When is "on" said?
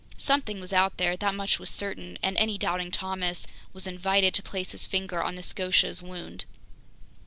5.23-5.35